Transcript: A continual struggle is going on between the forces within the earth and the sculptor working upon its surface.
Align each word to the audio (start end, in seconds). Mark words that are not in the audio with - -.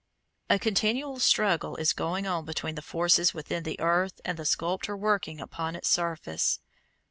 A 0.49 0.57
continual 0.57 1.19
struggle 1.19 1.75
is 1.75 1.93
going 1.93 2.25
on 2.25 2.43
between 2.43 2.73
the 2.73 2.81
forces 2.81 3.35
within 3.35 3.61
the 3.61 3.79
earth 3.79 4.19
and 4.25 4.35
the 4.35 4.45
sculptor 4.45 4.97
working 4.97 5.39
upon 5.39 5.75
its 5.75 5.89
surface. 5.89 6.59